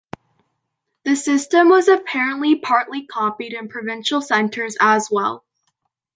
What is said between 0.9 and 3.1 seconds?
The system was apparently partly